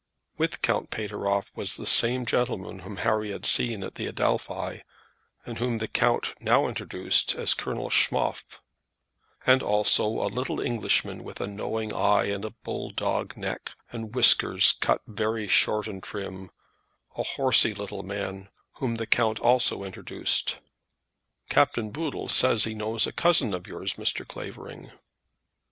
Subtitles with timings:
[0.35, 4.81] With Count Pateroff was the same gentleman whom Harry had seen at the Adelphi,
[5.45, 8.59] and whom the count now introduced as Colonel Schmoff;
[9.45, 14.15] and also a little Englishman with a knowing eye and a bull dog neck, and
[14.15, 16.49] whiskers cut very short and trim,
[17.15, 20.55] a horsey little man, whom the count also introduced.
[21.47, 24.27] "Captain Boodle; says he knows a cousin of yours, Mr.
[24.27, 24.89] Clavering."